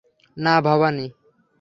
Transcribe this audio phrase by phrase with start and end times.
[0.37, 1.07] না, ভবানী।